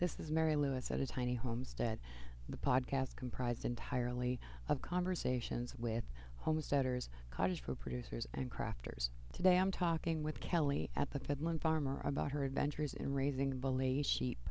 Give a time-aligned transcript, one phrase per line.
[0.00, 2.00] This is Mary Lewis at a tiny homestead.
[2.48, 6.04] The podcast comprised entirely of conversations with
[6.36, 9.10] homesteaders, cottage food producers, and crafters.
[9.34, 14.02] Today I'm talking with Kelly at the Fiddlin' Farmer about her adventures in raising Valais
[14.02, 14.48] sheep.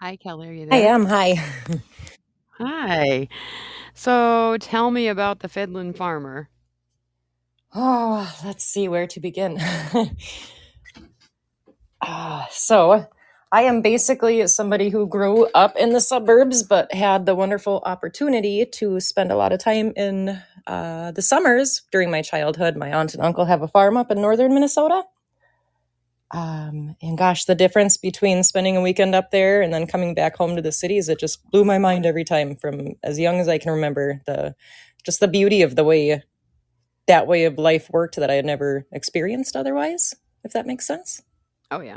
[0.00, 0.48] Hi, Kelly.
[0.48, 0.74] Are you there?
[0.74, 1.06] I am.
[1.06, 1.40] Hi.
[2.58, 3.28] Hi.
[3.94, 6.48] So tell me about the Fiddlin' Farmer.
[7.72, 9.60] Oh, let's see where to begin.
[12.02, 13.06] Ah, so,
[13.52, 18.66] I am basically somebody who grew up in the suburbs, but had the wonderful opportunity
[18.66, 22.76] to spend a lot of time in uh, the summers during my childhood.
[22.76, 25.04] My aunt and uncle have a farm up in northern Minnesota.
[26.32, 30.36] Um, and gosh, the difference between spending a weekend up there and then coming back
[30.36, 33.48] home to the cities, it just blew my mind every time from as young as
[33.48, 34.22] I can remember.
[34.26, 34.54] The
[35.04, 36.22] just the beauty of the way
[37.06, 41.22] that way of life worked that I had never experienced otherwise, if that makes sense.
[41.72, 41.96] Oh, yeah.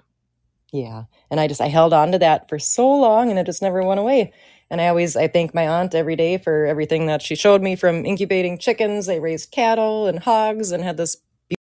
[0.72, 1.04] Yeah.
[1.32, 3.84] And I just I held on to that for so long and it just never
[3.84, 4.34] went away.
[4.70, 7.76] And I always I thank my aunt every day for everything that she showed me
[7.76, 11.18] from incubating chickens, they raised cattle and hogs and had this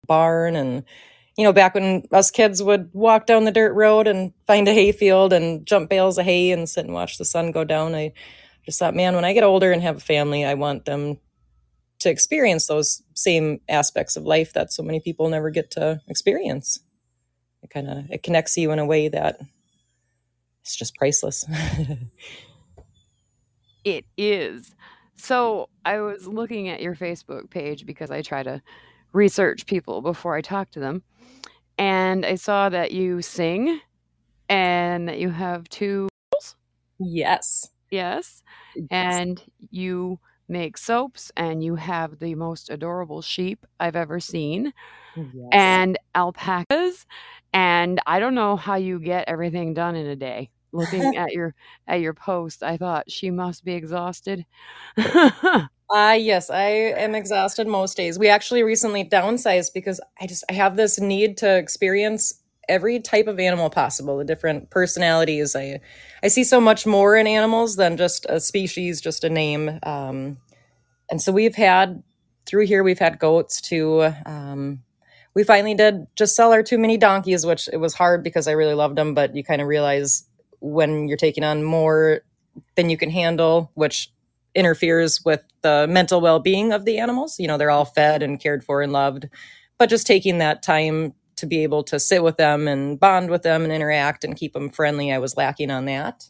[0.06, 0.84] barn and
[1.38, 4.74] you know, back when us kids would walk down the dirt road and find a
[4.74, 8.12] hayfield and jump bales of hay and sit and watch the sun go down, I
[8.66, 11.18] just thought, man, when I get older and have a family, I want them
[12.00, 16.80] to experience those same aspects of life that so many people never get to experience.
[17.66, 19.40] It kind of it connects you in a way that
[20.62, 21.44] it's just priceless.
[23.86, 24.74] It is.
[25.14, 28.60] So I was looking at your Facebook page because I try to
[29.12, 31.04] research people before I talk to them.
[31.78, 33.80] And I saw that you sing
[34.48, 36.08] and that you have two.
[36.98, 37.70] Yes.
[37.92, 38.42] Yes.
[38.90, 44.72] And you make soaps and you have the most adorable sheep I've ever seen
[45.16, 45.78] Yes.
[45.78, 47.06] and alpacas.
[47.52, 50.50] And I don't know how you get everything done in a day.
[50.72, 51.54] Looking at your
[51.88, 54.44] at your post, I thought she must be exhausted.
[55.88, 58.18] Uh yes, I am exhausted most days.
[58.18, 62.34] We actually recently downsized because I just I have this need to experience
[62.68, 65.54] every type of animal possible, the different personalities.
[65.54, 65.80] I
[66.22, 69.78] I see so much more in animals than just a species, just a name.
[69.82, 70.38] Um,
[71.10, 72.02] and so we've had
[72.46, 74.12] through here we've had goats too.
[74.24, 74.82] Um,
[75.34, 78.52] we finally did just sell our two mini donkeys, which it was hard because I
[78.52, 80.24] really loved them, but you kind of realize
[80.60, 82.22] when you're taking on more
[82.74, 84.10] than you can handle, which
[84.54, 87.38] interferes with the mental well-being of the animals.
[87.38, 89.28] You know, they're all fed and cared for and loved,
[89.76, 93.42] but just taking that time to be able to sit with them and bond with
[93.42, 96.28] them and interact and keep them friendly, I was lacking on that.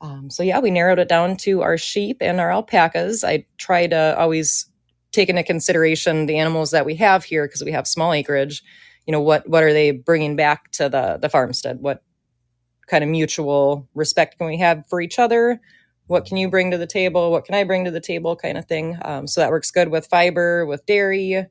[0.00, 3.24] Um, so yeah, we narrowed it down to our sheep and our alpacas.
[3.24, 4.66] I try to always
[5.12, 8.62] take into consideration the animals that we have here because we have small acreage.
[9.06, 11.78] You know, what what are they bringing back to the the farmstead?
[11.80, 12.02] What
[12.88, 15.60] kind of mutual respect can we have for each other?
[16.08, 17.30] What can you bring to the table?
[17.30, 18.36] What can I bring to the table?
[18.36, 18.98] Kind of thing.
[19.02, 21.46] Um, so that works good with fiber, with dairy,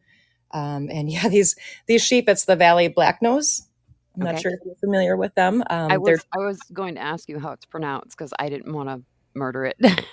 [0.56, 1.56] um, and yeah, these
[1.86, 2.28] these sheep.
[2.30, 3.64] It's the Valais Black Nose.
[4.18, 5.62] I'm not sure if you're familiar with them.
[5.70, 8.74] Um, I was I was going to ask you how it's pronounced because I didn't
[8.74, 9.02] want to
[9.34, 9.76] murder it.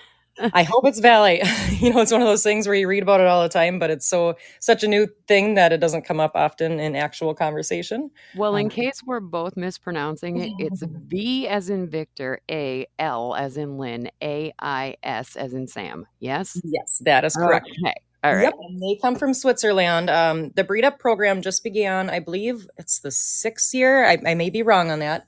[0.54, 1.42] I hope it's Valley.
[1.78, 3.78] you know, it's one of those things where you read about it all the time,
[3.78, 7.34] but it's so such a new thing that it doesn't come up often in actual
[7.34, 8.10] conversation.
[8.34, 13.36] well, in Um, case we're both mispronouncing it, it's V as in Victor, A L
[13.36, 16.06] as in Lynn, A I S as in Sam.
[16.18, 16.58] Yes.
[16.64, 17.68] yes, that is correct.
[17.84, 17.94] Okay.
[18.24, 18.44] All right.
[18.44, 20.08] Yep, and they come from Switzerland.
[20.08, 24.04] Um, the breed up program just began, I believe it's the sixth year.
[24.06, 25.26] I, I may be wrong on that.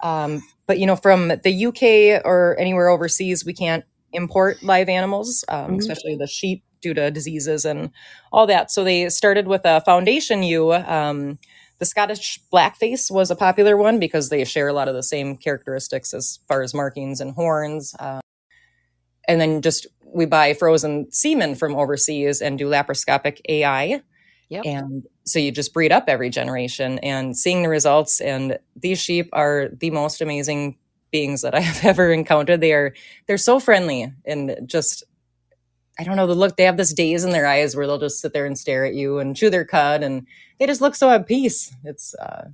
[0.00, 5.44] Um, but you know, from the UK or anywhere overseas, we can't import live animals,
[5.48, 5.78] um, Mhm.
[5.78, 7.90] especially the sheep, due to diseases and
[8.32, 8.70] all that.
[8.70, 10.72] So they started with a foundation ewe.
[10.74, 11.38] Um,
[11.78, 15.36] the Scottish Blackface was a popular one because they share a lot of the same
[15.38, 17.94] characteristics as far as markings and horns.
[17.98, 18.20] Um,
[19.26, 24.02] and then just we buy frozen semen from overseas and do laparoscopic AI.
[24.48, 24.64] Yep.
[24.64, 28.20] And so you just breed up every generation and seeing the results.
[28.20, 30.76] And these sheep are the most amazing
[31.10, 32.60] beings that I have ever encountered.
[32.60, 32.94] They are
[33.26, 35.04] they're so friendly and just
[35.98, 36.56] I don't know the look.
[36.56, 38.94] They have this daze in their eyes where they'll just sit there and stare at
[38.94, 40.26] you and chew their cud, and
[40.58, 41.74] they just look so at peace.
[41.84, 42.48] It's uh,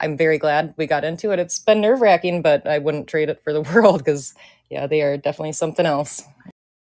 [0.00, 1.38] I'm very glad we got into it.
[1.38, 4.34] It's been nerve wracking, but I wouldn't trade it for the world because
[4.70, 6.22] yeah, they are definitely something else.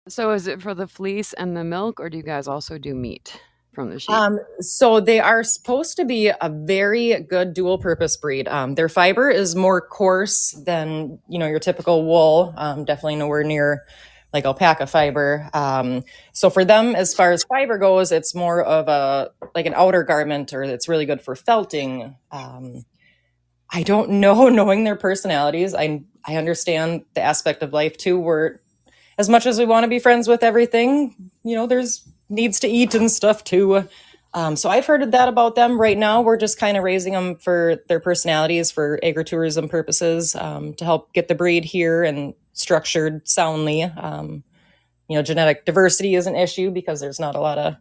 [0.09, 2.95] So is it for the fleece and the milk, or do you guys also do
[2.95, 3.41] meat
[3.73, 4.11] from the sheep?
[4.11, 8.47] Um, so they are supposed to be a very good dual purpose breed.
[8.49, 12.53] Um, their fiber is more coarse than you know your typical wool.
[12.57, 13.85] Um, definitely nowhere near
[14.35, 15.49] like alpaca fiber.
[15.55, 16.03] Um,
[16.33, 20.03] so for them, as far as fiber goes, it's more of a like an outer
[20.03, 22.17] garment, or it's really good for felting.
[22.31, 22.85] Um,
[23.71, 28.61] I don't know, knowing their personalities, I I understand the aspect of life too, where
[29.19, 32.69] as much as we want to be friends with everything, you know, there's needs to
[32.69, 33.89] eat and stuff too.
[34.35, 35.81] Um, so I've heard that about them.
[35.81, 40.75] Right now, we're just kind of raising them for their personalities for agritourism purposes um,
[40.75, 43.83] to help get the breed here and structured soundly.
[43.83, 44.43] Um,
[45.09, 47.77] you know, genetic diversity is an issue because there's not a lot of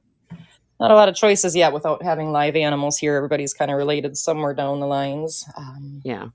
[0.80, 3.15] not a lot of choices yet without having live animals here.
[3.15, 5.47] Everybody's kind of related somewhere down the lines.
[5.56, 6.27] Um, yeah.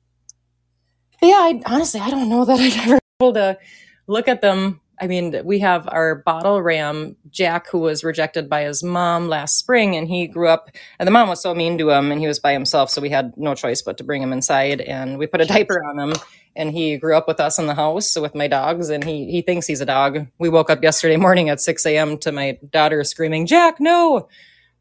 [1.20, 3.58] yeah, I, honestly, I don't know that I'd ever be able to
[4.06, 8.62] look at them I mean, we have our bottle ram, Jack, who was rejected by
[8.62, 11.90] his mom last spring, and he grew up, and the mom was so mean to
[11.90, 14.32] him, and he was by himself, so we had no choice but to bring him
[14.32, 16.14] inside, and we put a diaper on him,
[16.56, 19.42] and he grew up with us in the house with my dogs, and he he
[19.42, 20.26] thinks he's a dog.
[20.38, 22.18] We woke up yesterday morning at 6 a.m.
[22.18, 24.28] to my daughter screaming, Jack, no!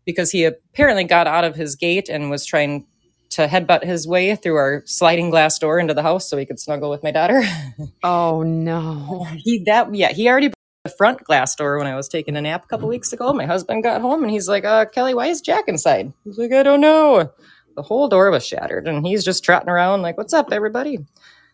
[0.06, 2.86] Because he apparently got out of his gate and was trying
[3.30, 6.60] to headbutt his way through our sliding glass door into the house so he could
[6.60, 7.44] snuggle with my daughter.
[8.04, 9.28] oh no.
[9.36, 10.52] He that yeah, he already
[10.84, 13.34] the front glass door when I was taking a nap a couple weeks ago.
[13.34, 16.14] My husband got home and he's like, uh, Kelly, why is Jack inside?
[16.24, 17.32] He's like, I don't know.
[17.76, 21.00] The whole door was shattered and he's just trotting around like, What's up, everybody?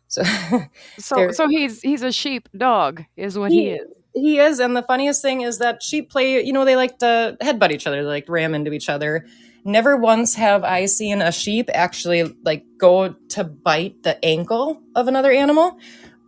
[0.07, 0.23] So
[0.99, 3.87] So so he's he's a sheep dog, is what he, he is.
[4.15, 7.35] He is, and the funniest thing is that sheep play, you know, they like to
[7.41, 9.25] headbutt each other, they like ram into each other
[9.65, 15.07] never once have I seen a sheep actually like go to bite the ankle of
[15.07, 15.77] another animal.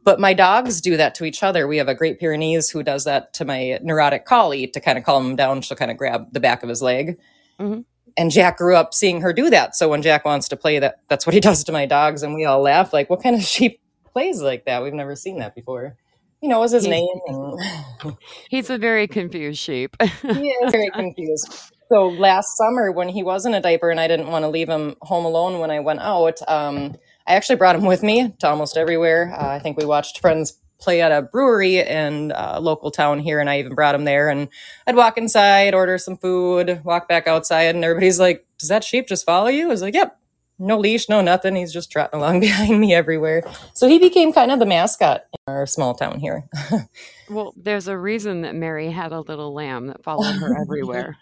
[0.04, 1.68] But my dogs do that to each other.
[1.68, 5.04] We have a Great Pyrenees who does that to my neurotic collie to kind of
[5.04, 5.62] calm him down.
[5.62, 7.18] She'll kind of grab the back of his leg.
[7.60, 7.82] Mm-hmm.
[8.18, 9.76] And Jack grew up seeing her do that.
[9.76, 12.36] So when Jack wants to play, that that's what he does to my dogs, and
[12.36, 13.82] we all laugh like, "What kind of sheep
[14.14, 14.84] plays like that?
[14.84, 15.98] We've never seen that before."
[16.42, 17.08] You know, was his he's, name?
[17.26, 18.18] And...
[18.50, 19.96] he's a very confused sheep.
[20.22, 21.74] he is very confused.
[21.90, 24.70] So last summer, when he was in a diaper and I didn't want to leave
[24.70, 26.96] him home alone when I went out, um,
[27.28, 29.34] I actually brought him with me to almost everywhere.
[29.38, 33.40] Uh, I think we watched friends play at a brewery in a local town here,
[33.40, 34.30] and I even brought him there.
[34.30, 34.48] And
[34.86, 39.08] I'd walk inside, order some food, walk back outside, and everybody's like, "Does that sheep
[39.08, 40.20] just follow you?" I was like, "Yep."
[40.58, 41.56] No leash, no nothing.
[41.56, 43.44] He's just trotting along behind me everywhere.
[43.74, 46.48] So he became kind of the mascot in our small town here.
[47.30, 51.18] well, there's a reason that Mary had a little lamb that followed her everywhere.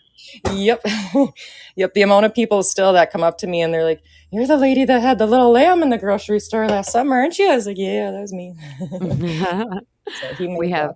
[0.52, 0.86] Yep.
[1.76, 1.94] yep.
[1.94, 4.02] The amount of people still that come up to me and they're like,
[4.32, 7.38] You're the lady that had the little lamb in the grocery store last summer, aren't
[7.40, 7.52] you?
[7.52, 8.56] I was like, Yeah, that was me.
[10.38, 10.96] so we have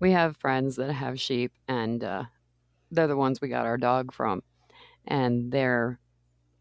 [0.00, 2.24] we have friends that have sheep and uh,
[2.90, 4.42] they're the ones we got our dog from.
[5.06, 5.98] And they're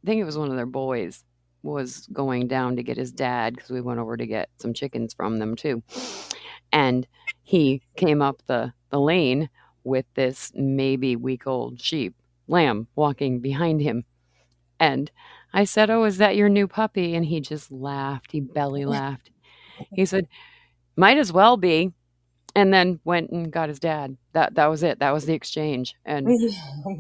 [0.04, 1.24] I think it was one of their boys
[1.64, 5.14] was going down to get his dad because we went over to get some chickens
[5.14, 5.84] from them too.
[6.72, 7.08] And
[7.44, 9.50] he came up the, the lane
[9.84, 12.16] with this maybe week old sheep,
[12.48, 14.06] lamb, walking behind him.
[14.80, 15.12] And
[15.54, 17.16] I said, Oh, is that your new puppy?
[17.16, 18.32] And he just laughed.
[18.32, 19.32] He belly laughed.
[19.94, 20.28] He said,
[20.96, 21.92] Might as well be.
[22.54, 24.18] And then went and got his dad.
[24.34, 25.00] That that was it.
[25.00, 25.96] That was the exchange.
[26.04, 26.28] And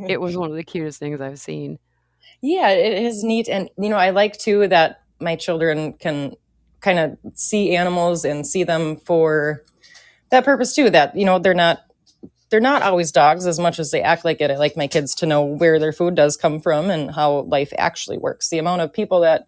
[0.07, 1.78] it was one of the cutest things I've seen.
[2.42, 3.50] Yeah, it is neat.
[3.50, 6.36] And you know, I like too that my children can
[6.80, 9.63] kind of see animals and see them for
[10.31, 10.89] that purpose too.
[10.89, 11.80] That, you know, they're not
[12.51, 14.51] they're not always dogs as much as they act like it.
[14.51, 17.71] I like my kids to know where their food does come from and how life
[17.77, 18.50] actually works.
[18.50, 19.48] The amount of people that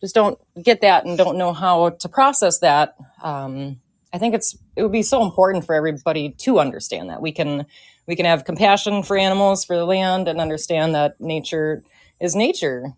[0.00, 2.94] just don't get that and don't know how to process that.
[3.22, 3.80] Um,
[4.12, 7.66] I think it's it would be so important for everybody to understand that we can
[8.06, 11.82] we can have compassion for animals, for the land, and understand that nature
[12.20, 12.94] is nature.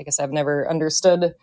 [0.00, 1.34] I guess I've never understood.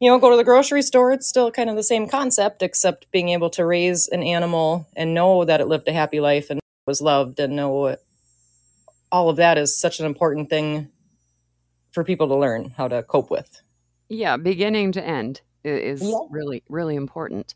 [0.00, 1.12] You know, go to the grocery store.
[1.12, 5.14] It's still kind of the same concept, except being able to raise an animal and
[5.14, 7.96] know that it lived a happy life and was loved and know
[9.10, 10.90] all of that is such an important thing
[11.92, 13.62] for people to learn how to cope with.
[14.08, 16.18] Yeah, beginning to end is yeah.
[16.30, 17.54] really really important.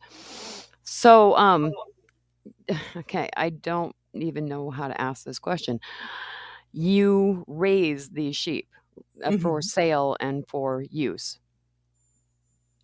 [0.84, 1.72] So, um
[2.96, 5.80] okay, I don't even know how to ask this question.
[6.72, 8.68] You raise these sheep
[9.24, 9.42] uh, mm-hmm.
[9.42, 11.38] for sale and for use.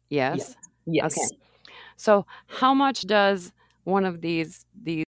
[0.08, 0.56] Yes.
[0.86, 1.16] Yes.
[1.16, 1.38] Okay.
[1.96, 3.52] So, how much does
[3.84, 5.04] one of these these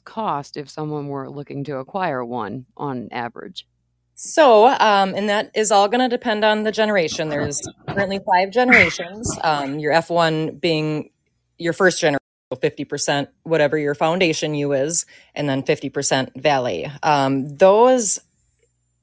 [0.00, 3.66] cost if someone were looking to acquire one on average?
[4.14, 7.30] So, um, and that is all going to depend on the generation.
[7.30, 9.30] There's currently five generations.
[9.42, 11.10] Um, your F1 being
[11.58, 12.20] your first generation,
[12.54, 16.92] 50%, whatever your foundation ewe is, and then 50% Valais.
[17.02, 18.20] Um, those,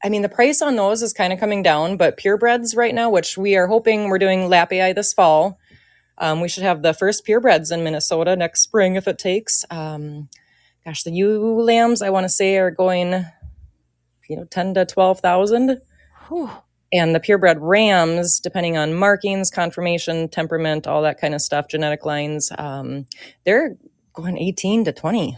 [0.03, 3.09] I mean, the price on those is kind of coming down, but purebreds right now,
[3.09, 5.59] which we are hoping we're doing Lap AI this fall,
[6.17, 9.65] Um, we should have the first purebreds in Minnesota next spring if it takes.
[10.85, 13.25] Gosh, the ewe lambs I want to say are going,
[14.27, 15.79] you know, ten to twelve thousand,
[16.91, 22.05] and the purebred rams, depending on markings, conformation, temperament, all that kind of stuff, genetic
[22.05, 23.05] lines, um,
[23.45, 23.77] they're
[24.13, 25.37] going eighteen to twenty.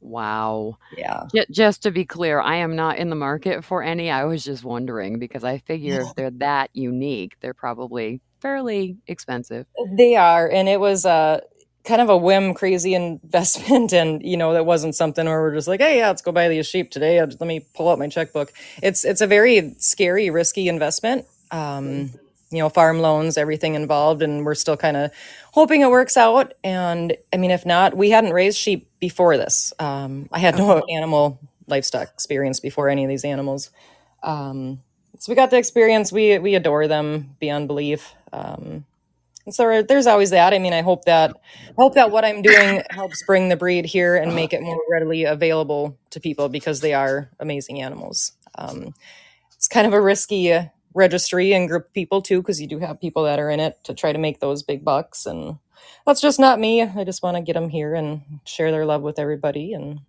[0.00, 0.76] Wow.
[0.98, 1.22] Yeah.
[1.50, 4.10] Just to be clear, I am not in the market for any.
[4.10, 9.64] I was just wondering because I figure if they're that unique, they're probably fairly expensive.
[9.96, 11.40] They are, and it was a
[11.84, 15.68] kind of a whim, crazy investment, and you know that wasn't something where we're just
[15.68, 17.20] like, hey, yeah, let's go buy these sheep today.
[17.20, 18.52] Let me pull out my checkbook.
[18.82, 21.26] It's it's a very scary, risky investment.
[21.50, 22.10] Um,
[22.50, 25.10] you know, farm loans, everything involved, and we're still kind of
[25.52, 26.54] hoping it works out.
[26.62, 29.72] And I mean, if not, we hadn't raised sheep before this.
[29.78, 33.70] Um, I had no animal livestock experience before any of these animals.
[34.22, 34.80] Um,
[35.18, 36.12] so we got the experience.
[36.12, 38.14] We we adore them beyond belief.
[38.32, 38.84] Um,
[39.46, 40.54] and so there's always that.
[40.54, 43.86] I mean, I hope that I hope that what I'm doing helps bring the breed
[43.86, 48.32] here and make it more readily available to people because they are amazing animals.
[48.56, 48.94] Um,
[49.56, 50.56] it's kind of a risky
[50.94, 53.94] registry and group people too, because you do have people that are in it to
[53.94, 55.58] try to make those big bucks, and
[56.06, 56.82] that's just not me.
[56.82, 60.00] I just want to get them here and share their love with everybody, and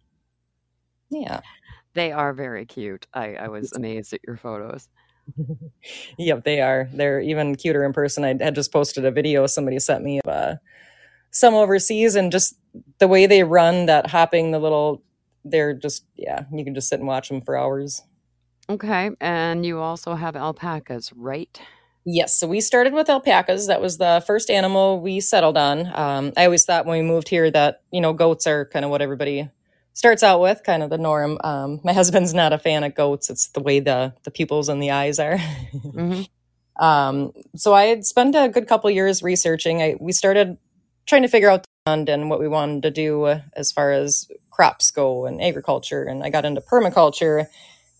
[1.09, 1.41] yeah,
[1.93, 3.07] They are very cute.
[3.13, 4.89] I, I was amazed at your photos.
[6.17, 6.89] Yep, they are.
[6.93, 8.23] They're even cuter in person.
[8.23, 10.55] I had just posted a video somebody sent me of uh,
[11.31, 12.55] some overseas, and just
[12.99, 15.03] the way they run, that hopping, the little,
[15.43, 18.01] they're just yeah, you can just sit and watch them for hours.
[18.69, 19.11] Okay.
[19.21, 21.59] And you also have alpacas, right?
[22.07, 23.67] Yes, so we started with alpacas.
[23.67, 25.87] That was the first animal we settled on.
[25.95, 28.91] Um, I always thought when we moved here that you know goats are kind of
[28.91, 29.49] what everybody
[29.95, 31.39] starts out with, kind of the norm.
[31.43, 33.31] Um, my husband's not a fan of goats.
[33.31, 35.37] It's the way the the pupils and the eyes are.
[35.81, 36.21] hmm
[36.77, 39.81] um, so I had spent a good couple years researching.
[39.81, 40.57] I, we started
[41.05, 44.27] trying to figure out the land and what we wanted to do as far as
[44.49, 46.03] crops go and agriculture.
[46.03, 47.47] And I got into permaculture,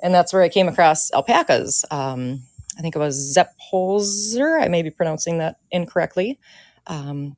[0.02, 1.86] and that's where I came across alpacas.
[1.92, 2.42] Um,
[2.78, 4.62] I think it was Sepp Holzer.
[4.62, 6.40] I may be pronouncing that incorrectly.
[6.88, 7.38] Um,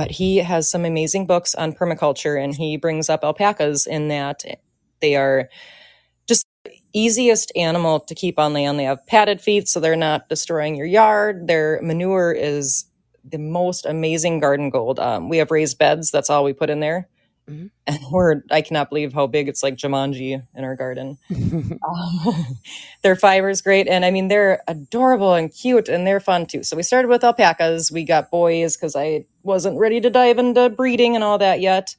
[0.00, 4.42] but he has some amazing books on permaculture, and he brings up alpacas in that
[5.02, 5.50] they are
[6.26, 6.46] just
[6.94, 8.78] easiest animal to keep on land.
[8.78, 11.48] They have padded feet, so they're not destroying your yard.
[11.48, 12.86] Their manure is
[13.30, 14.98] the most amazing garden gold.
[14.98, 16.10] Um, we have raised beds.
[16.10, 17.06] That's all we put in there.
[17.50, 17.70] Mhm.
[17.86, 21.18] And we're, I cannot believe how big it's like Jumanji in our garden.
[21.30, 22.46] Um,
[23.02, 23.88] their fiber is great.
[23.88, 26.62] And I mean, they're adorable and cute and they're fun too.
[26.62, 27.90] So we started with alpacas.
[27.90, 31.96] We got boys because I wasn't ready to dive into breeding and all that yet.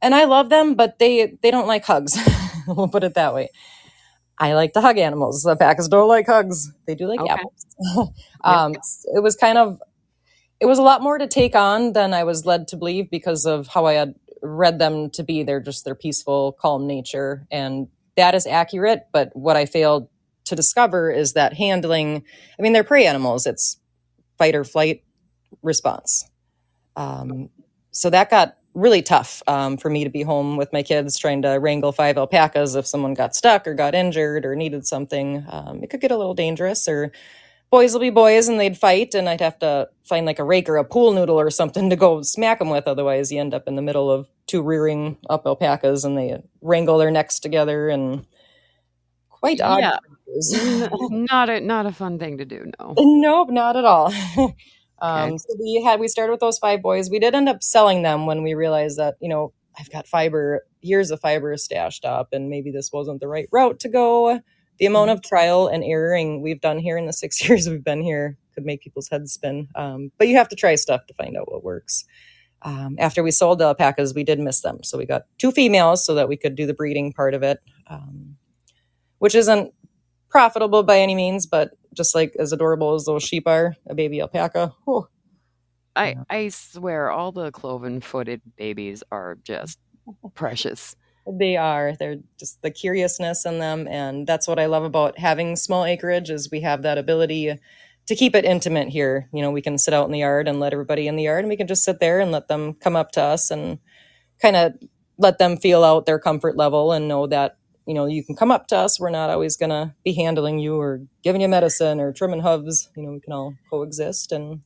[0.00, 2.16] And I love them, but they they don't like hugs.
[2.68, 3.50] we'll put it that way.
[4.38, 5.42] I like to hug animals.
[5.42, 6.70] The alpacas don't like hugs.
[6.86, 7.32] They do like Okay.
[7.32, 7.66] apples.
[8.44, 8.74] um,
[9.14, 9.80] it was kind of
[10.60, 13.46] it was a lot more to take on than I was led to believe because
[13.46, 15.42] of how I had read them to be.
[15.42, 19.06] They're just their peaceful, calm nature, and that is accurate.
[19.12, 20.08] But what I failed
[20.46, 22.24] to discover is that handling.
[22.58, 23.46] I mean, they're prey animals.
[23.46, 23.78] It's
[24.38, 25.02] fight or flight
[25.62, 26.28] response.
[26.96, 27.50] Um,
[27.90, 31.42] so that got really tough um, for me to be home with my kids trying
[31.42, 35.44] to wrangle five alpacas if someone got stuck or got injured or needed something.
[35.48, 37.10] Um, it could get a little dangerous or
[37.70, 40.68] boys will be boys and they'd fight and I'd have to find like a rake
[40.68, 42.86] or a pool noodle or something to go smack them with.
[42.86, 46.98] Otherwise you end up in the middle of two rearing up alpacas and they wrangle
[46.98, 48.26] their necks together and
[49.30, 49.80] quite odd.
[49.80, 49.98] Yeah.
[51.10, 52.70] not a not a fun thing to do.
[52.78, 52.94] No.
[52.98, 54.12] Nope, not at all.
[54.36, 54.52] um,
[55.00, 55.38] Okay.
[55.38, 57.08] so we had we started with those five boys.
[57.10, 60.66] We did end up selling them when we realized that you know I've got fiber
[60.80, 64.40] years of fiber stashed up, and maybe this wasn't the right route to go.
[64.78, 68.02] The amount of trial and erroring we've done here in the six years we've been
[68.02, 69.68] here could make people's heads spin.
[69.74, 72.04] Um, but you have to try stuff to find out what works.
[72.62, 76.04] Um, after we sold the alpacas, we did miss them, so we got two females
[76.04, 78.36] so that we could do the breeding part of it, um,
[79.18, 79.72] which isn't
[80.28, 84.20] profitable by any means, but just like as adorable as those sheep are, a baby
[84.20, 84.74] alpaca.
[84.84, 85.06] whew.
[85.94, 89.78] I I swear all the cloven footed babies are just
[90.34, 90.96] precious.
[91.30, 91.94] They are.
[91.98, 96.30] They're just the curiousness in them, and that's what I love about having small acreage
[96.30, 97.54] is we have that ability
[98.08, 99.28] to keep it intimate here.
[99.32, 101.40] You know, we can sit out in the yard and let everybody in the yard,
[101.40, 103.78] and we can just sit there and let them come up to us and
[104.42, 104.74] kind of
[105.18, 108.50] let them feel out their comfort level and know that you know you can come
[108.52, 109.00] up to us.
[109.00, 112.90] We're not always gonna be handling you or giving you medicine or trimming hooves.
[112.96, 114.60] You know, we can all coexist and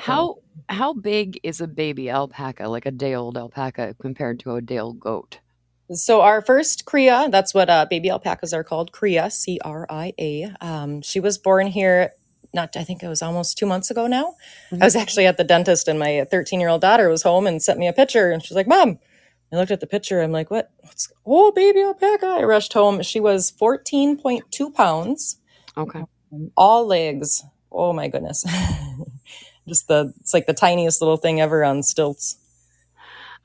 [0.00, 0.36] How
[0.68, 4.78] how big is a baby alpaca, like a day old alpaca, compared to a day
[4.78, 5.38] old goat?
[5.92, 10.14] So our first cria, that's what uh, baby alpacas are called, cria, C R I
[10.18, 10.54] A.
[10.60, 12.12] Um, she was born here
[12.54, 14.36] not I think it was almost two months ago now.
[14.70, 14.82] Mm-hmm.
[14.82, 17.62] I was actually at the dentist and my 13 year old daughter was home and
[17.62, 18.98] sent me a picture and she's like, Mom,
[19.52, 20.22] I looked at the picture.
[20.22, 20.70] I'm like, what?
[20.78, 22.26] What's oh baby alpaca?
[22.26, 23.02] I rushed home.
[23.02, 25.38] She was 14.2 pounds.
[25.76, 26.04] Okay.
[26.56, 27.44] All legs.
[27.70, 28.44] Oh my goodness.
[29.66, 32.38] Just the it's like the tiniest little thing ever on stilts.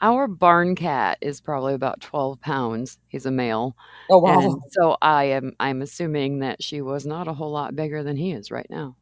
[0.02, 2.98] Our barn cat is probably about 12 pounds.
[3.08, 3.76] He's a male.
[4.10, 4.40] Oh wow.
[4.40, 8.16] And so I am I'm assuming that she was not a whole lot bigger than
[8.18, 8.96] he is right now.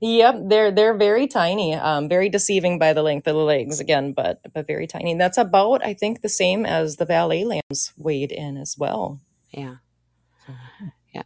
[0.00, 4.12] Yep, they're they're very tiny, um, very deceiving by the length of the legs again,
[4.12, 5.12] but but very tiny.
[5.12, 9.20] And that's about I think the same as the Valais lambs weighed in as well.
[9.50, 9.76] Yeah.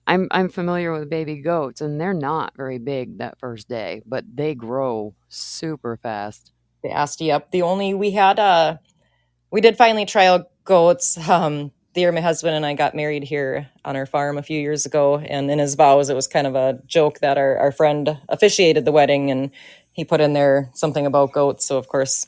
[0.07, 4.25] I'm I'm familiar with baby goats and they're not very big that first day, but
[4.33, 6.53] they grow super fast.
[6.83, 7.51] Fast, yep.
[7.51, 8.79] The only we had uh
[9.51, 11.17] we did finally trial goats.
[11.29, 14.61] Um the year my husband and I got married here on our farm a few
[14.61, 15.19] years ago.
[15.19, 18.85] And in his vows, it was kind of a joke that our, our friend officiated
[18.85, 19.51] the wedding and
[19.93, 21.67] he put in there something about goats.
[21.67, 22.27] So, of course,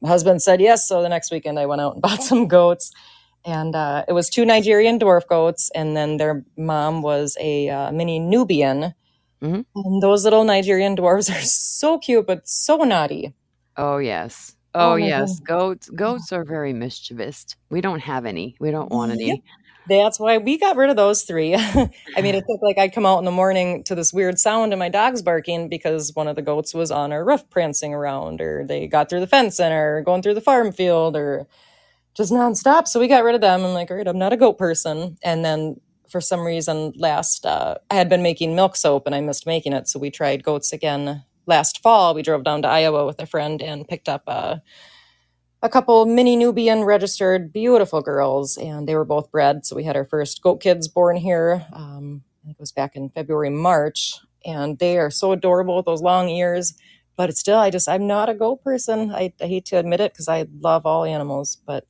[0.00, 0.88] my husband said yes.
[0.88, 2.92] So the next weekend, I went out and bought some goats.
[3.44, 5.70] And uh, it was two Nigerian dwarf goats.
[5.74, 8.94] And then their mom was a uh, mini Nubian.
[9.42, 9.60] Mm-hmm.
[9.74, 13.34] And those little Nigerian dwarves are so cute, but so naughty.
[13.76, 14.54] Oh, yes.
[14.74, 17.46] Oh, oh yes, goats goats are very mischievous.
[17.70, 18.56] We don't have any.
[18.58, 19.42] We don't want any.
[19.86, 21.54] That's why we got rid of those three.
[21.54, 21.90] I
[22.22, 24.80] mean, it took like I'd come out in the morning to this weird sound and
[24.80, 28.64] my dog's barking because one of the goats was on our roof prancing around, or
[28.66, 31.46] they got through the fence and are going through the farm field, or
[32.14, 32.88] just nonstop.
[32.88, 33.64] So we got rid of them.
[33.64, 35.16] I'm like, all right, I'm not a goat person.
[35.22, 39.20] And then for some reason, last uh, I had been making milk soap and I
[39.20, 43.06] missed making it, so we tried goats again last fall, we drove down to Iowa
[43.06, 44.62] with a friend and picked up a,
[45.62, 49.66] a couple mini Nubian registered beautiful girls, and they were both bred.
[49.66, 51.66] So we had our first goat kids born here.
[51.72, 56.28] Um, it was back in February, March, and they are so adorable with those long
[56.28, 56.74] ears.
[57.16, 59.12] But it's still, I just, I'm not a goat person.
[59.12, 61.86] I, I hate to admit it because I love all animals, but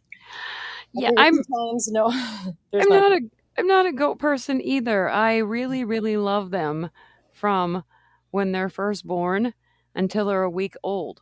[0.93, 2.07] yeah, I'm times no.
[2.11, 3.21] I'm not, not a
[3.59, 5.09] I'm not a goat person either.
[5.09, 6.91] I really, really love them
[7.33, 7.85] from
[8.31, 9.55] when they're first born
[9.95, 11.21] until they're a week old.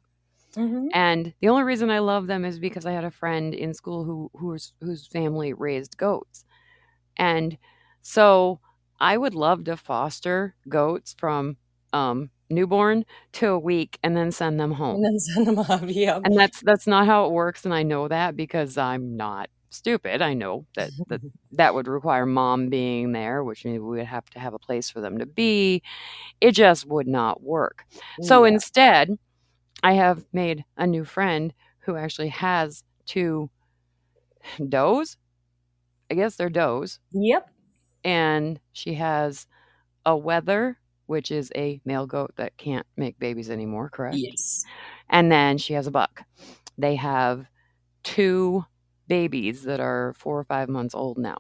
[0.57, 0.89] Mm-hmm.
[0.93, 4.05] And the only reason I love them is because I had a friend in school
[4.05, 6.45] who whose whose family raised goats.
[7.17, 7.57] And
[8.03, 8.61] so
[9.01, 11.57] I would love to foster goats from
[11.93, 14.97] um, newborn to a week and then send them home.
[14.97, 16.21] And then send them off, yeah.
[16.23, 20.23] And that's that's not how it works and I know that because I'm not stupid.
[20.23, 21.21] I know that that,
[21.53, 24.91] that would require mom being there, which means we would have to have a place
[24.91, 25.83] for them to be.
[26.41, 27.85] It just would not work.
[28.23, 28.53] So yeah.
[28.53, 29.19] instead,
[29.83, 33.51] I have made a new friend who actually has two
[34.69, 35.17] does.
[36.11, 36.99] I guess they're does.
[37.13, 37.49] Yep.
[38.05, 39.47] And she has
[40.05, 40.79] a wether,
[41.13, 44.17] which is a male goat that can't make babies anymore, correct?
[44.17, 44.65] Yes.
[45.11, 46.23] And then she has a buck.
[46.79, 47.45] They have
[48.03, 48.65] two
[49.09, 51.37] babies that are four or five months old now.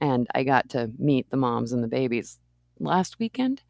[0.00, 2.38] And I got to meet the moms and the babies
[2.78, 3.62] last weekend.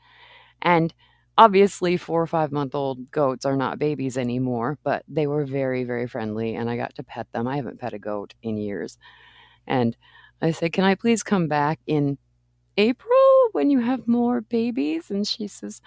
[0.60, 0.92] And
[1.38, 5.84] obviously, four or five month old goats are not babies anymore, but they were very,
[5.84, 6.56] very friendly.
[6.56, 7.48] And I got to pet them.
[7.48, 8.98] I haven't pet a goat in years.
[9.66, 9.96] And
[10.42, 12.18] I said, Can I please come back in
[12.76, 15.10] April when you have more babies?
[15.10, 15.80] And she says,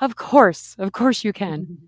[0.00, 1.78] Of course, of course you can.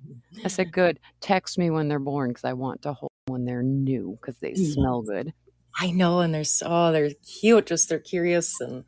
[0.44, 1.00] I said, Good.
[1.20, 4.52] Text me when they're born because I want to hold when they're new because they
[4.54, 4.74] yes.
[4.74, 5.32] smell good.
[5.78, 7.66] I know, and they're so oh, they're cute.
[7.66, 8.84] Just they're curious and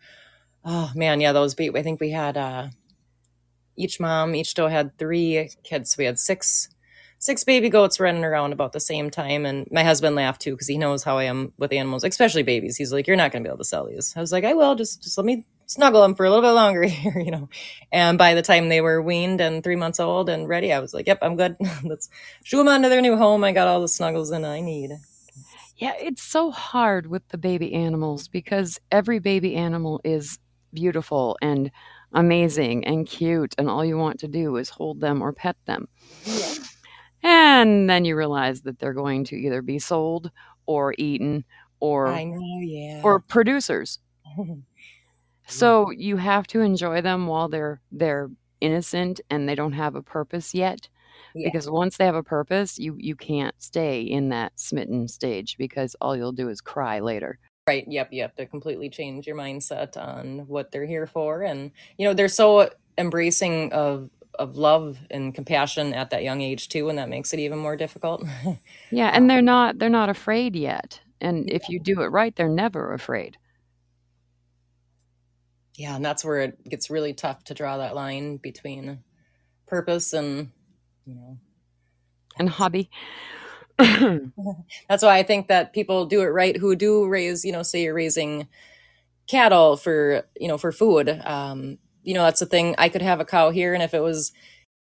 [0.65, 1.71] oh man, yeah, those be.
[1.71, 2.69] I think we had uh,
[3.77, 5.93] each mom, each doe had three kids.
[5.93, 6.69] So we had six
[7.19, 9.47] six baby goats running around about the same time.
[9.47, 12.77] And my husband laughed too because he knows how I am with animals, especially babies.
[12.77, 14.55] He's like, "You're not going to be able to sell these." I was like, "I
[14.55, 14.75] will.
[14.75, 17.49] Just just let me snuggle them for a little bit longer here, you know."
[17.91, 20.95] And by the time they were weaned and three months old and ready, I was
[20.95, 21.57] like, "Yep, I'm good.
[21.85, 22.09] Let's
[22.45, 23.45] shoo them onto their new home.
[23.45, 24.93] I got all the snuggles that I need."
[25.77, 30.39] Yeah, it's so hard with the baby animals because every baby animal is
[30.73, 31.71] beautiful and
[32.13, 35.89] amazing and cute, and all you want to do is hold them or pet them.
[36.25, 36.55] Yeah.
[37.23, 40.31] And then you realize that they're going to either be sold
[40.67, 41.45] or eaten
[41.81, 43.01] or I know, yeah.
[43.03, 43.99] or producers.
[45.49, 45.53] Mm.
[45.53, 48.31] so you have to enjoy them while they're they're
[48.63, 50.89] innocent and they don't have a purpose yet.
[51.35, 51.49] Yeah.
[51.49, 55.97] Because once they have a purpose, you you can't stay in that smitten stage because
[56.01, 57.39] all you'll do is cry later.
[57.67, 57.85] Right.
[57.87, 58.13] Yep.
[58.13, 62.15] You have to completely change your mindset on what they're here for, and you know
[62.15, 67.09] they're so embracing of of love and compassion at that young age too and that
[67.09, 68.25] makes it even more difficult
[68.91, 72.35] yeah and um they're not they're not afraid yet and if you do it right
[72.37, 73.37] they're never afraid
[75.75, 79.01] yeah and that's where it gets really tough to draw that line between
[79.67, 80.51] purpose and
[81.07, 81.39] you know
[82.39, 82.91] and hobby.
[83.79, 87.83] That's why I think that people do it right who do raise, you know, say
[87.83, 88.49] you're raising
[89.27, 91.09] cattle for, you know, for food.
[91.25, 92.75] Um, you know, that's the thing.
[92.79, 94.33] I could have a cow here and if it was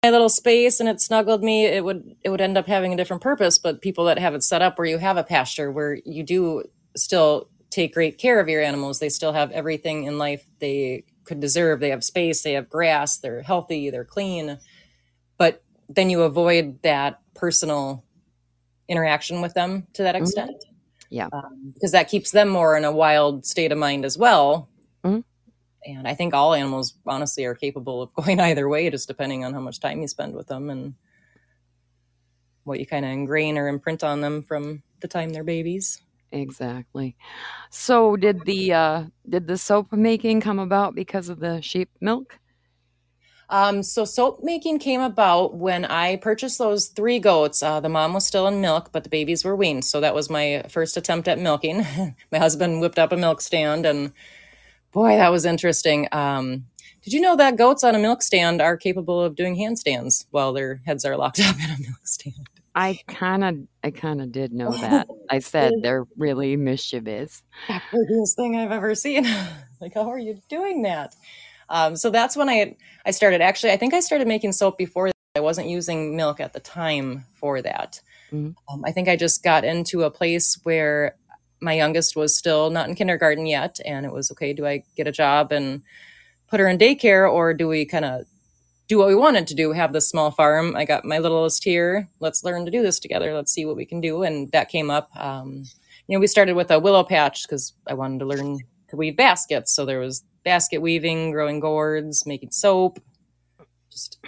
[0.04, 2.98] my little space and it snuggled me, it would it would end up having a
[2.98, 3.60] different purpose.
[3.60, 6.64] But people that have it set up where you have a pasture where you do
[6.96, 11.40] still take great care of your animals, they still have everything in life they could
[11.40, 11.80] deserve.
[11.80, 14.60] They have space, they have grass, they're healthy, they're clean.
[15.38, 18.04] But then you avoid that personal
[18.88, 20.24] interaction with them to that mm-hmm.
[20.24, 20.52] extent.
[20.52, 20.76] Mm-hmm.
[21.10, 21.30] Yeah.
[21.32, 24.70] Um, because that keeps them more in a wild state of mind as well.
[25.04, 25.22] Mm-hmm.
[25.84, 29.54] And I think all animals, honestly, are capable of going either way, just depending on
[29.54, 30.94] how much time you spend with them and
[32.64, 36.02] what you kind of ingrain or imprint on them from the time they're babies.
[36.32, 37.16] Exactly.
[37.70, 42.40] So did the uh, did the soap making come about because of the sheep milk?
[43.50, 47.62] Um, so soap making came about when I purchased those three goats.
[47.62, 49.84] Uh, the mom was still in milk, but the babies were weaned.
[49.84, 51.86] So that was my first attempt at milking.
[52.32, 54.14] my husband whipped up a milk stand, and
[54.94, 56.08] boy, that was interesting.
[56.14, 56.68] Um,
[57.04, 60.54] did you know that goats on a milk stand are capable of doing handstands while
[60.54, 62.51] their heads are locked up in a milk stand?
[62.74, 65.08] I kind of, I kind of did know that.
[65.30, 67.44] I said they're really mischievous.
[67.90, 69.26] Prettiest thing I've ever seen.
[69.82, 71.16] like, how are you doing that?
[71.70, 73.42] Um, so that's when I I started.
[73.42, 75.08] Actually, I think I started making soap before.
[75.08, 75.16] That.
[75.36, 78.02] I wasn't using milk at the time for that.
[78.32, 78.52] Mm-hmm.
[78.74, 81.16] Um, I think I just got into a place where
[81.62, 84.52] my youngest was still not in kindergarten yet, and it was okay.
[84.52, 85.84] Do I get a job and
[86.48, 88.26] put her in daycare, or do we kind of
[88.92, 89.70] do what we wanted to do?
[89.70, 90.76] We Have this small farm.
[90.76, 92.10] I got my littlest here.
[92.20, 93.34] Let's learn to do this together.
[93.34, 94.24] Let's see what we can do.
[94.24, 95.10] And that came up.
[95.16, 95.64] Um,
[96.08, 99.16] you know, we started with a willow patch because I wanted to learn to weave
[99.16, 99.74] baskets.
[99.74, 103.00] So there was basket weaving, growing gourds, making soap,
[103.90, 104.20] just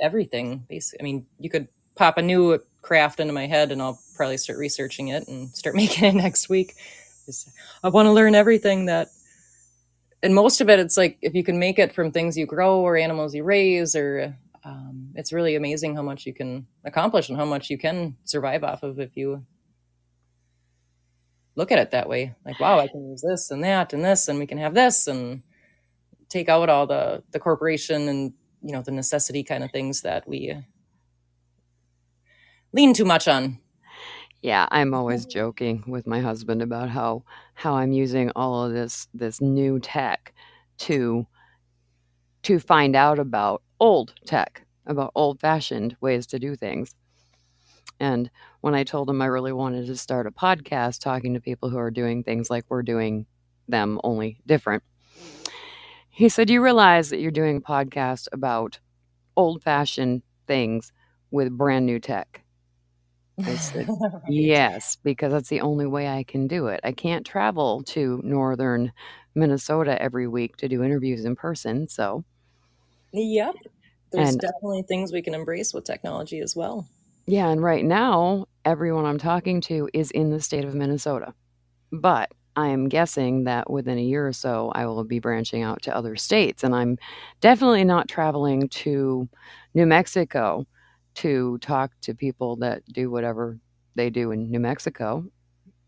[0.00, 0.64] everything.
[0.66, 4.38] Basically, I mean, you could pop a new craft into my head, and I'll probably
[4.38, 6.74] start researching it and start making it next week.
[7.26, 7.50] Just,
[7.82, 9.08] I want to learn everything that,
[10.24, 12.80] and most of it, it's like if you can make it from things you grow
[12.80, 14.34] or animals you raise, or
[14.64, 18.64] um, it's really amazing how much you can accomplish and how much you can survive
[18.64, 19.44] off of if you
[21.56, 22.34] look at it that way.
[22.44, 25.06] Like, wow, I can use this and that and this, and we can have this,
[25.06, 25.42] and
[26.30, 28.32] take out all the the corporation and
[28.62, 30.56] you know the necessity kind of things that we
[32.72, 33.58] lean too much on.
[34.44, 35.38] Yeah, I'm always mm-hmm.
[35.38, 40.34] joking with my husband about how how I'm using all of this this new tech
[40.80, 41.26] to
[42.42, 46.94] to find out about old tech, about old fashioned ways to do things.
[47.98, 48.30] And
[48.60, 51.78] when I told him I really wanted to start a podcast talking to people who
[51.78, 53.24] are doing things like we're doing
[53.66, 54.82] them, only different,
[56.10, 58.78] he said, You realize that you're doing a podcast about
[59.38, 60.92] old fashioned things
[61.30, 62.43] with brand new tech.
[63.42, 63.88] I said,
[64.28, 66.80] Yes, because that's the only way I can do it.
[66.84, 68.92] I can't travel to northern
[69.34, 71.88] Minnesota every week to do interviews in person.
[71.88, 72.24] So,
[73.12, 73.54] yep.
[74.12, 76.86] There's and, definitely things we can embrace with technology as well.
[77.26, 81.34] Yeah, and right now, everyone I'm talking to is in the state of Minnesota.
[81.90, 85.82] But I am guessing that within a year or so, I will be branching out
[85.82, 86.62] to other states.
[86.62, 86.98] And I'm
[87.40, 89.28] definitely not traveling to
[89.74, 90.66] New Mexico
[91.16, 93.58] to talk to people that do whatever
[93.94, 95.24] they do in New Mexico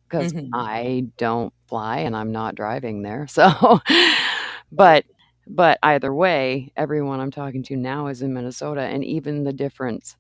[0.09, 0.55] because mm-hmm.
[0.55, 3.27] I don't fly and I'm not driving there.
[3.37, 3.81] So,
[4.73, 5.05] but
[5.49, 10.17] but either way, everyone I'm talking to now is in Minnesota, and even the difference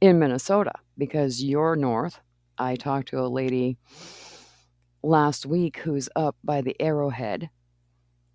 [0.00, 2.18] in Minnesota because you're north.
[2.56, 3.78] I talked to a lady
[5.02, 7.50] last week who's up by the Arrowhead.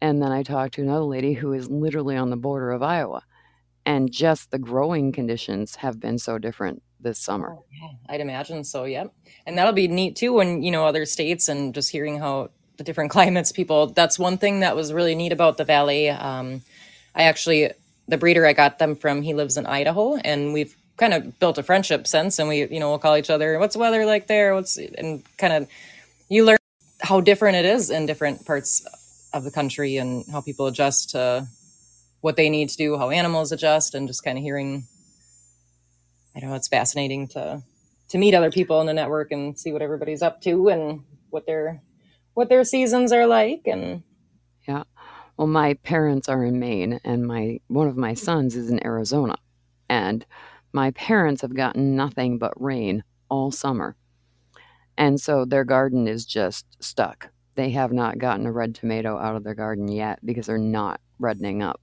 [0.02, 3.24] And then I talked to another lady who is literally on the border of Iowa.
[3.86, 7.56] And just the growing conditions have been so different this summer.
[7.58, 9.14] Oh, yeah, I'd imagine so, yep.
[9.46, 12.84] And that'll be neat too when, you know, other states and just hearing how the
[12.84, 16.10] different climates people, that's one thing that was really neat about the Valais.
[16.10, 16.62] Um,
[17.14, 17.72] I actually,
[18.08, 21.58] the breeder I got them from, he lives in Idaho and we've kind of built
[21.58, 24.28] a friendship since and we you know we'll call each other what's the weather like
[24.28, 25.68] there what's and kind of
[26.30, 26.58] you learn
[27.02, 28.86] how different it is in different parts
[29.34, 31.48] of the country and how people adjust to
[32.24, 34.84] what they need to do how animals adjust and just kind of hearing
[36.36, 37.62] i don't know it's fascinating to
[38.10, 41.46] to meet other people in the network and see what everybody's up to and what
[41.46, 41.82] their
[42.34, 44.04] what their seasons are like and
[44.68, 44.84] yeah
[45.38, 49.36] well my parents are in maine and my one of my sons is in arizona
[49.90, 50.26] and
[50.74, 53.96] my parents have gotten nothing but rain all summer.
[54.98, 57.30] And so their garden is just stuck.
[57.56, 61.00] They have not gotten a red tomato out of their garden yet because they're not
[61.20, 61.80] reddening up.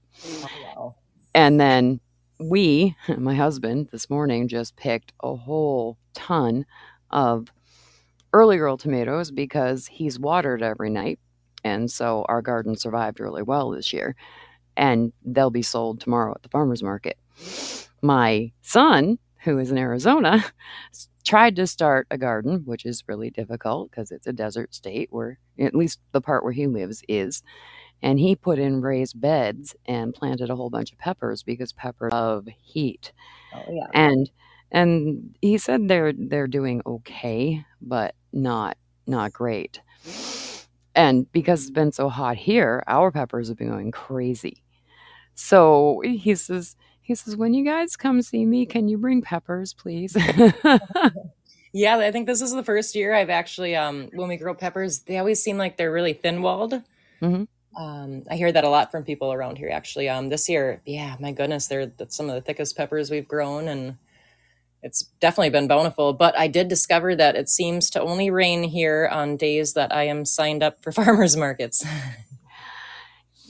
[1.33, 1.99] And then
[2.39, 6.65] we, my husband, this morning just picked a whole ton
[7.09, 7.51] of
[8.33, 11.19] early girl tomatoes because he's watered every night.
[11.63, 14.15] And so our garden survived really well this year.
[14.77, 17.17] And they'll be sold tomorrow at the farmer's market.
[18.01, 20.43] My son, who is in Arizona,
[21.25, 25.37] tried to start a garden, which is really difficult because it's a desert state where,
[25.59, 27.43] at least the part where he lives, is.
[28.03, 32.11] And he put in raised beds and planted a whole bunch of peppers because peppers
[32.11, 33.11] love heat.
[33.53, 33.87] Oh yeah.
[33.93, 34.29] And
[34.71, 39.81] and he said they're they're doing okay, but not not great.
[40.95, 44.63] And because it's been so hot here, our peppers have been going crazy.
[45.35, 49.73] So he says he says when you guys come see me, can you bring peppers,
[49.73, 50.15] please?
[51.73, 55.01] yeah, I think this is the first year I've actually um when we grow peppers,
[55.01, 56.81] they always seem like they're really thin-walled.
[57.21, 57.47] Mhm.
[57.77, 59.69] Um, I hear that a lot from people around here.
[59.69, 63.67] Actually, um, this year, yeah, my goodness, they're some of the thickest peppers we've grown,
[63.67, 63.97] and
[64.83, 66.11] it's definitely been bountiful.
[66.13, 70.03] But I did discover that it seems to only rain here on days that I
[70.03, 71.85] am signed up for farmers markets.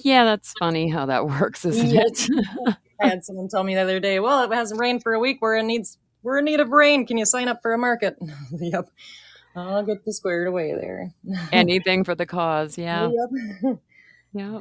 [0.04, 2.02] Yeah, that's funny how that works, isn't Yeah.
[2.06, 2.30] it?
[3.02, 5.40] I had someone tell me the other day, "Well, it hasn't rained for a week.
[5.42, 5.98] We're in needs.
[6.22, 7.08] We're in need of rain.
[7.08, 8.16] Can you sign up for a market?"
[8.52, 8.90] yep,
[9.56, 11.12] I'll get the squared away there.
[11.52, 13.10] Anything for the cause, yeah.
[13.64, 13.80] Yep.
[14.34, 14.60] Yeah.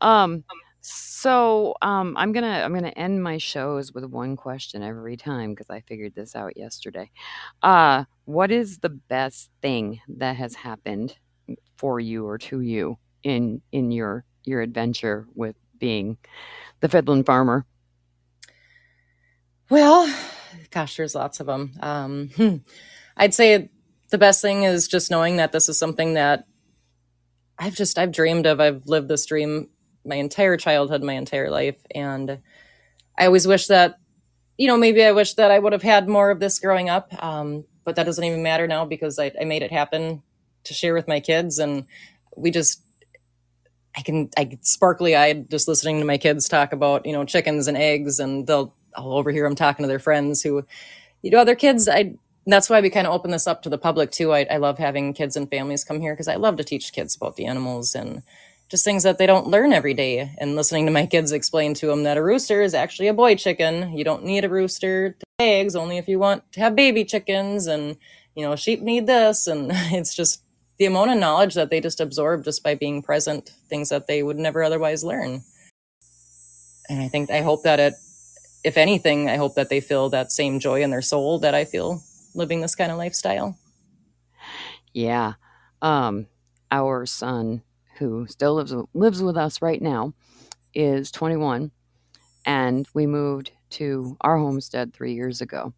[0.00, 0.44] Um
[0.80, 5.70] so um I'm to I'm to end my shows with one question every time because
[5.70, 7.10] I figured this out yesterday.
[7.62, 11.16] Uh what is the best thing that has happened
[11.76, 16.16] for you or to you in in your your adventure with being
[16.80, 17.66] the Fiddlin farmer?
[19.68, 20.12] Well,
[20.70, 21.72] gosh, there's lots of them.
[21.80, 22.56] Um, hmm.
[23.16, 23.70] I'd say
[24.10, 26.46] the best thing is just knowing that this is something that
[27.58, 28.60] I've just I've dreamed of.
[28.60, 29.68] I've lived this dream
[30.04, 32.38] my entire childhood, my entire life, and
[33.18, 33.98] I always wish that
[34.58, 37.12] you know maybe I wish that I would have had more of this growing up.
[37.22, 40.22] Um, but that doesn't even matter now because I, I made it happen
[40.64, 41.86] to share with my kids, and
[42.36, 42.82] we just
[43.96, 47.24] I can I get sparkly eyed just listening to my kids talk about you know
[47.24, 50.64] chickens and eggs, and they'll I'll overhear them talking to their friends who,
[51.22, 51.88] you know, other kids.
[51.88, 52.14] I
[52.52, 54.32] that's why we kind of open this up to the public too.
[54.32, 57.16] I, I love having kids and families come here because I love to teach kids
[57.16, 58.22] about the animals and
[58.68, 60.32] just things that they don't learn every day.
[60.38, 63.36] And listening to my kids explain to them that a rooster is actually a boy
[63.36, 63.96] chicken.
[63.96, 67.66] You don't need a rooster to eggs, only if you want to have baby chickens.
[67.66, 67.96] And
[68.34, 70.42] you know, sheep need this, and it's just
[70.78, 74.22] the amount of knowledge that they just absorb just by being present, things that they
[74.22, 75.42] would never otherwise learn.
[76.88, 77.94] And I think I hope that it,
[78.62, 81.64] if anything, I hope that they feel that same joy in their soul that I
[81.64, 82.02] feel
[82.36, 83.56] living this kind of lifestyle.
[84.92, 85.34] Yeah.
[85.82, 86.26] Um
[86.70, 87.62] our son
[87.98, 90.12] who still lives lives with us right now
[90.74, 91.70] is 21
[92.44, 95.72] and we moved to our homestead 3 years ago.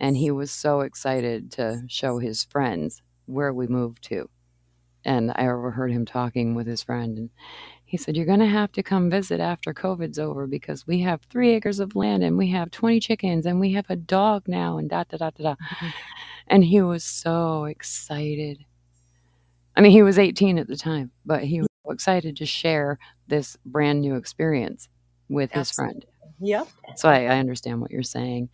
[0.00, 4.28] And he was so excited to show his friends where we moved to.
[5.04, 7.30] And I overheard him talking with his friend and
[7.86, 11.22] he said, You're going to have to come visit after COVID's over because we have
[11.22, 14.76] three acres of land and we have 20 chickens and we have a dog now
[14.76, 15.54] and da da da da da.
[15.54, 15.86] Mm-hmm.
[16.48, 18.64] And he was so excited.
[19.76, 22.98] I mean, he was 18 at the time, but he was so excited to share
[23.28, 24.88] this brand new experience
[25.28, 26.04] with his friend.
[26.40, 26.68] Yep.
[26.96, 28.48] So I, I understand what you're saying.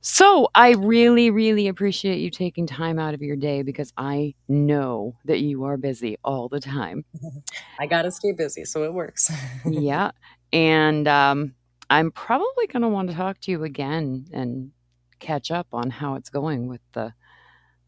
[0.00, 5.16] So I really, really appreciate you taking time out of your day because I know
[5.24, 7.04] that you are busy all the time.
[7.80, 9.30] I got to stay busy, so it works.
[9.66, 10.12] yeah.
[10.52, 11.54] And um,
[11.90, 14.70] I'm probably going to want to talk to you again and
[15.18, 17.12] catch up on how it's going with the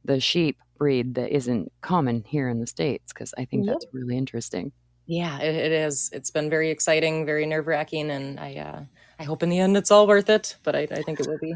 [0.04, 3.74] the sheep breed that isn't common here in the states because I think Yep.
[3.74, 4.72] that's really interesting.
[5.06, 6.08] Yeah, it, it is.
[6.12, 8.80] It's been very exciting, very nerve wracking, and I, uh,
[9.18, 10.56] I hope in the end it's all worth it.
[10.62, 11.54] But I, I think it will be.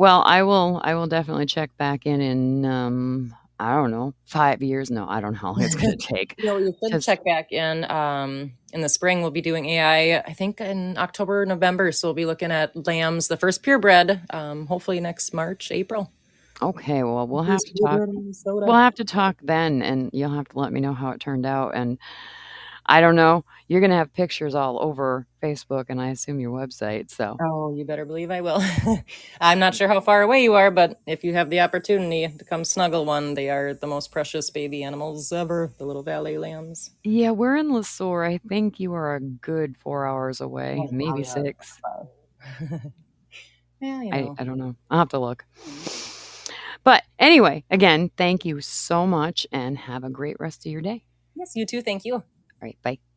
[0.00, 0.80] Well, I will.
[0.82, 4.90] I will definitely check back in in um, I don't know five years.
[4.90, 6.36] No, I don't know how long it's going to take.
[6.38, 9.20] You know, you should check back in um, in the spring.
[9.20, 11.92] We'll be doing AI, I think in October, November.
[11.92, 16.10] So we'll be looking at lambs, the first purebred, um, hopefully next March, April.
[16.62, 17.90] Okay, well, we'll have to talk.
[17.90, 18.64] Purebred in Minnesota.
[18.66, 21.44] We'll have to talk then, and you'll have to let me know how it turned
[21.44, 21.74] out.
[21.74, 21.98] And
[22.90, 23.44] I don't know.
[23.68, 27.10] You're going to have pictures all over Facebook, and I assume your website.
[27.10, 28.60] So Oh, you better believe I will.
[29.40, 32.44] I'm not sure how far away you are, but if you have the opportunity to
[32.44, 36.90] come snuggle one, they are the most precious baby animals ever, the little Valais lambs.
[37.04, 38.24] yeah, we're in Le Sueur.
[38.24, 41.32] I think you are a good four hours away, Oh, maybe yeah.
[41.34, 41.80] six.
[43.80, 44.30] yeah, you I.
[44.36, 44.74] I don't know.
[44.90, 45.44] I'll have to look.
[46.82, 51.04] But anyway, again, thank you so much, and have a great rest of your day.
[51.36, 51.82] yes, you too.
[51.82, 52.24] Thank you.
[52.62, 53.09] All right, bye.